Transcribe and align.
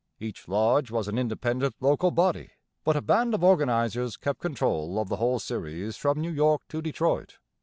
Each 0.19 0.47
'Lodge,' 0.47 0.89
was 0.89 1.07
an 1.07 1.19
independent 1.19 1.75
local 1.79 2.09
body, 2.09 2.49
but 2.83 2.95
a 2.95 3.03
band 3.03 3.35
of 3.35 3.43
organizers 3.43 4.17
kept 4.17 4.41
control 4.41 4.97
of 4.97 5.09
the 5.09 5.17
whole 5.17 5.37
series 5.37 5.95
from 5.95 6.19
New 6.19 6.31
York 6.31 6.63
to 6.69 6.81
Detroit. 6.81 7.37